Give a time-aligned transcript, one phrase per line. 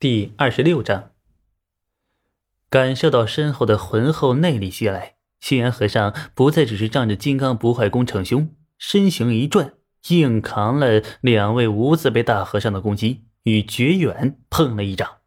[0.00, 1.10] 第二十六章，
[2.70, 9.74] 感受到身后的浑厚内力袭来，虚元和尚不再只是仗着金刚不坏功逞凶，身形一转，
[10.08, 15.18] 硬扛了两位无字辈大和尚的攻击，与绝远碰了一掌。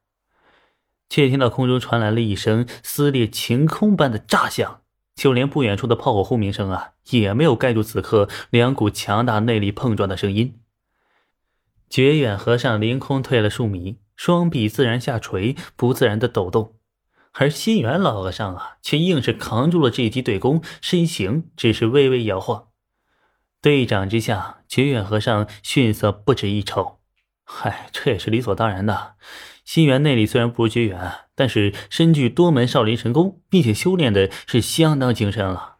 [1.07, 4.81] 却听到空中传来了一声撕裂晴空般的炸响，
[5.13, 10.59] 就连不远处的炮火轰鸣声啊，也没有盖住此刻两股强大内力碰撞的声音。
[11.87, 13.99] 绝远和尚凌空退了数米。
[14.15, 16.75] 双臂自然下垂，不自然的抖动，
[17.33, 22.67] 而心元老和尚啊，却硬是扛住了这一击对攻，身形只是微微摇晃。
[23.61, 26.99] 对掌之下，绝远和尚逊色不止一筹。
[27.43, 29.15] 嗨，这也是理所当然的。
[29.65, 35.77] 心元内力虽然不如绝远，但是身具多门少林神功，并且修炼的是相当精深了。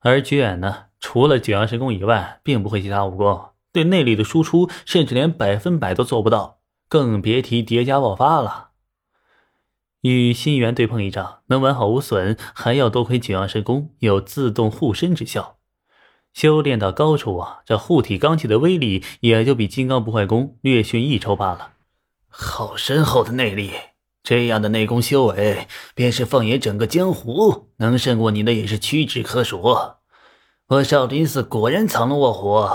[0.00, 6.55] 而绝远呢，除了九阳神功以外，并不会其他武功，对内力的输出，甚至连百分百都做不到。
[6.96, 8.70] 更别提叠加爆发了。
[10.00, 15.58] 与心元对碰一掌，能完好无损，还要多亏九阳神功有自动护身之效。
[16.32, 21.72] 修炼到高处啊，这护体罡气的威力也就比金刚不坏功略逊一筹罢了。
[22.28, 23.72] 好深厚的内力，
[24.22, 29.60] 这样的内功修为，便是放眼整个江湖，能胜过你的也是屈指可数。
[30.68, 32.66] 我少林寺果然藏龙卧虎，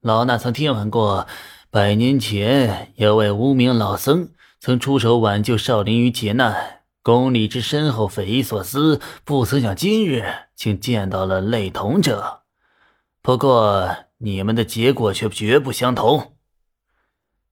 [0.00, 1.28] 老衲曾听闻过。
[1.70, 9.02] 百年前，有位无名老僧曾出手挽救少林于劫难，功力之深厚，匪夷所思。
[9.22, 10.24] 不曾想今日
[10.56, 12.44] 竟见到了类同者。
[13.20, 16.36] 不过，你们的结果却绝不相同。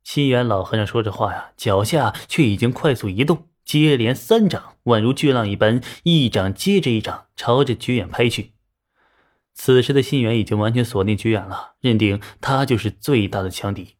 [0.03, 8.55] 西元老和尚说着话呀，脚下却已经快速移动，接连三掌宛如巨浪一般，一掌接着一掌朝着绝远拍去。
[9.53, 13.96] 此时的心元已经完全锁定绝远了，认定他就是最大的强敌。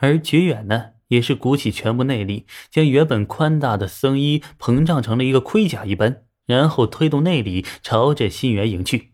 [0.00, 9.12] 而绝远呢，也是鼓起全部内力，将原本宽大的僧衣膨胀成了一个盔甲一般，然后推动内力朝着心源迎去。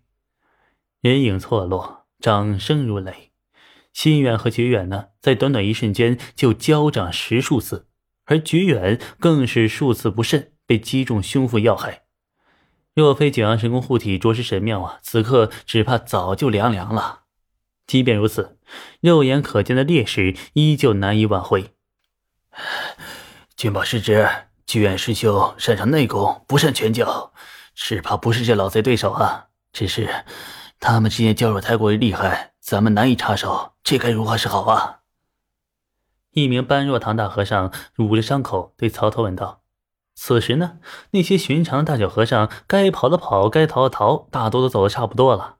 [1.02, 3.32] 人影错落，掌声如雷。
[3.92, 7.88] 心远和绝远呢，在短短一瞬间就交掌十数次，
[8.26, 12.02] 而绝远更是数次不慎被击中胸腹要害。
[12.94, 17.25] 若非九阳神功护体着实神妙啊，此刻只怕早就凉凉了。
[17.86, 18.58] 即便如此，
[19.00, 21.72] 肉眼可见的劣势依旧难以挽回。
[23.56, 24.28] 君宝失职，
[24.66, 27.32] 剧院师兄擅长内功，不善拳脚，
[27.74, 29.46] 只怕不是这老贼对手啊！
[29.72, 30.24] 只是
[30.80, 35.00] 他们之间交手太过于厉害，咱们难以插手，这该如何是好啊？
[36.32, 39.62] 一名般若堂大和尚捂着伤口对曹操问道。
[40.14, 40.78] 此时呢，
[41.10, 45.56] 那些寻常的大小和尚该跑的跑，该逃的逃，大多都走的差不多了。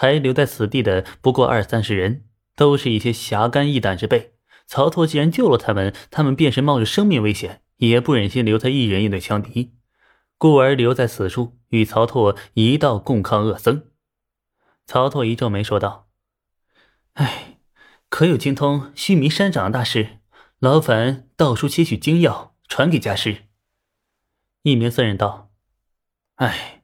[0.00, 4.34] 还留在此地的不过二三十人，都是一些侠肝义胆之辈。
[4.64, 9.74] 曹操既然救了他们，他们便是冒着生命危险，也不忍心留他一人应对强敌，
[10.36, 13.90] 故而留在此处与曹拓一道共抗恶僧。
[14.86, 16.08] 曹拓一皱眉说道
[17.14, 17.58] ：“哎，
[18.08, 20.20] 可有精通须弥山掌的大师？
[20.60, 23.46] 劳烦道出些许精要，传给家师。”
[24.62, 25.50] 一名僧人道
[26.36, 26.76] ：“哎。”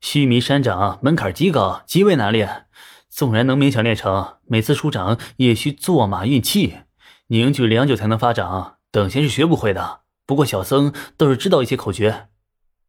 [0.00, 2.66] 须弥山掌门槛极高，极为难练。
[3.08, 6.80] 纵然能勉强练成，每次出掌也需坐马运气，
[7.28, 8.76] 凝聚良久才能发掌。
[8.90, 10.00] 等闲是学不会的。
[10.24, 12.28] 不过小僧倒是知道一些口诀。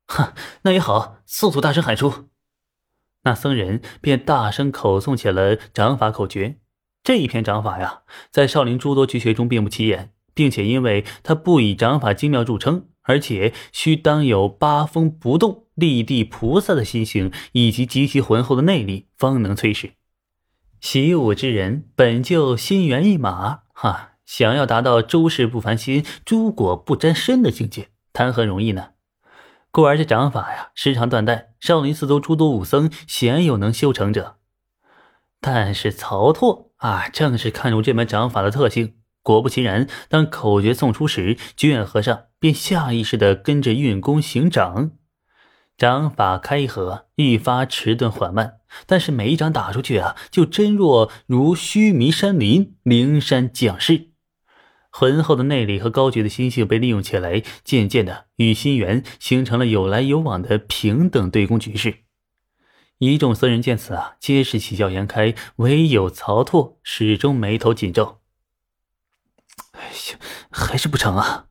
[0.07, 0.33] 哼，
[0.63, 2.29] 那也好，速速大声喊出。
[3.23, 6.59] 那僧人便大声口诵起了掌法口诀。
[7.03, 12.87] 这一篇掌法呀，在少林诸多绝学中并不起眼，并且因为它不以掌法精妙著称。
[13.03, 19.93] 而且需当有八风不动、立地菩萨的心性，以及极其浑厚的内力，方能催使。
[20.81, 28.89] 习武之人本就心猿意马，哈，想要达到诸事不烦心、诸果不沾身的境界，谈何容易呢？
[29.71, 34.37] 故而这掌法呀，时常断代，少林寺中诸多武僧鲜有能修成者。
[35.41, 38.95] 但是曹拓啊，正是看中这门掌法的特性。
[39.21, 44.91] 果不其然，当口诀送出时，觉远和尚便下意识地跟着运功行掌。
[45.79, 48.55] 掌法开合愈发迟钝缓慢，
[48.85, 54.09] 但是每一掌打出去啊，就真若如须弥山林，灵山降世。
[54.91, 61.99] 浑厚的内力和高绝的心性被利用起来，渐渐的与心源形成了有来有往的平等对攻局势。
[62.97, 68.19] 一众僧人见此啊，皆是喜笑颜开，唯有曹拓始终眉头紧皱。
[69.71, 69.79] 哎
[70.11, 70.19] 呀，
[70.51, 71.45] 还是不成啊！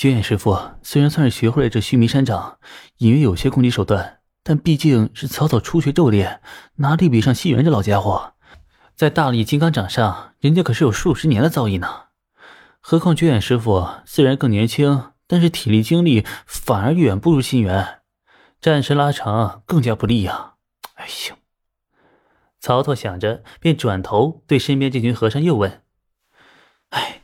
[0.00, 2.58] 绝远师傅虽然算是学会了这须弥山掌，
[3.00, 6.40] 隐约有些攻击手段，但毕竟是草草初学骤练，
[6.76, 8.32] 哪里比上西元这老家伙？
[8.96, 12.04] 在大力金刚掌上，人家可是有数十年的造诣呢。
[12.80, 18.00] 何况绝远师傅虽然更年轻，但是体力精力反而远不如心源，
[18.58, 20.54] 战时拉长更加不利呀！
[20.94, 21.36] 哎呀！
[22.58, 25.82] 曹操想着，便转头对身边这群和尚又问：“，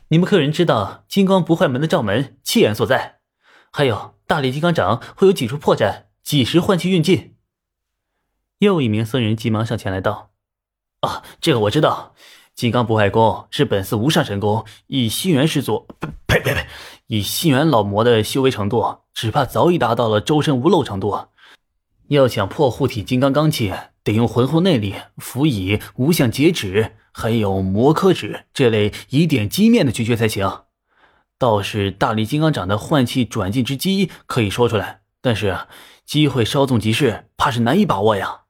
[0.09, 3.17] 你们可有人知道金刚不坏门的罩门气眼所在？
[3.71, 6.03] 还有大力金刚掌会有几处破绽？
[6.23, 7.35] 几时换气运尽？”
[8.59, 10.31] 又一名僧人急忙上前来道
[11.01, 12.15] ：“啊，这个我知道。
[12.55, 15.87] 金刚不坏功是本寺无上神功，以心元师祖，
[16.25, 16.65] 呸呸呸，
[17.05, 21.27] 以心元老魔的修为程度，只怕早已达到了周身无漏程度。
[22.07, 23.71] 要想破护体金刚罡气，
[24.03, 30.65] 得用浑厚内力，辅以无相截指，还有魔科指这类以点击面的绝学才行。
[31.39, 35.57] 倒是大力金刚掌的换气转进之机可以说出来，但是
[36.05, 38.41] 机会稍纵即逝，怕是难以把握呀。”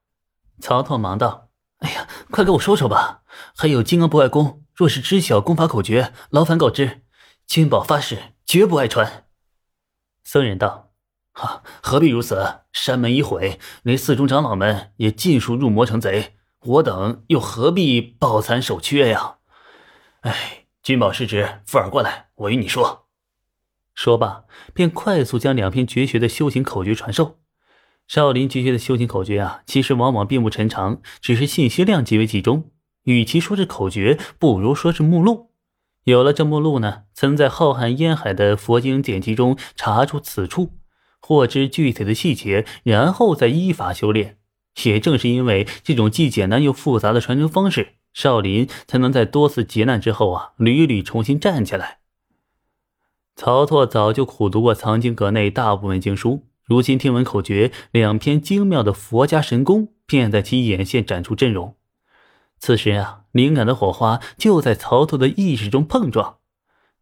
[0.59, 1.47] 曹操忙道
[1.79, 3.21] ：“哎呀，快给我说说吧！
[3.55, 7.03] 还有金刚不坏功，若是知晓功法口诀，劳烦告知。
[7.47, 9.27] 君宝发誓，绝不外传。”
[10.25, 10.91] 僧人道
[11.31, 12.63] ：“哈，何必如此？
[12.73, 16.37] 山门已毁，连寺中长老们也尽数入魔成贼，
[16.67, 19.35] 我等又何必抱残守缺呀？
[20.21, 23.05] 哎，君宝失职，附耳过来，我与你说。”
[23.95, 24.43] 说罢，
[24.73, 27.39] 便快速将两篇绝学的修行口诀传授。
[28.07, 32.71] 少林绝学的修行口诀啊，其实往往并不陈长，只是信息量极为集中。
[33.03, 35.51] 与其说是口诀，不如说是目录。
[36.03, 40.73] 有了这目录呢，曾在浩瀚烟海的佛经典籍中查出此处，
[41.21, 44.37] 获知具体的细节，然后再依法修炼。
[44.83, 52.00] 也正是因为这种既简单又复杂的传承方式，少林才能在多次劫难之后啊，屡屡重新站起来。
[53.35, 56.44] 曹拓早就苦读过藏经阁内大部分经书。
[56.65, 61.75] 如今听闻口诀，两篇精妙的佛家神功便在其眼线展出阵容。
[62.59, 66.38] 此时啊，灵感的火花就在曹拓的意识中碰撞。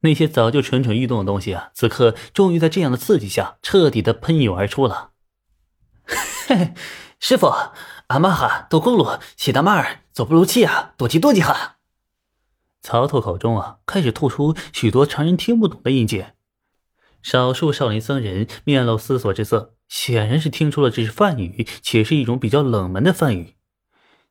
[0.02, 5.12] 那些早就蠢蠢欲动的东西啊，此刻终于在这样的刺激下，彻底的喷涌而出了。
[6.06, 6.74] 嘿嘿，
[7.28, 7.48] 师傅，
[8.06, 11.78] 阿玛哈多公路西达玛尔走不如气啊，多吉多吉哈。
[12.84, 16.36] 曹操口中啊，开始吐出许多常人听不懂的音节。
[17.24, 23.56] 少数少林僧人面露思索之色，显然是听出了这是梵语，且是一种比较冷门的梵语，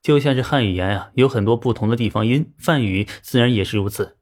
[0.00, 4.18] 就像是汉语言啊，有很多不同的地方音，梵语自然也是如此。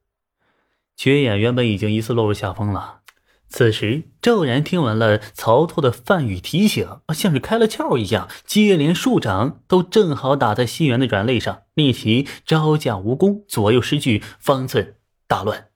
[0.96, 3.01] 绝眼原本已经疑似落入下风了，
[3.52, 14.94] 此时骤然听闻了曹操的梵语提醒，像是开了窍一样，接连数掌都正好打在西元的软肋上，令其招架无功，左右失去，方寸
[15.28, 15.71] 大乱。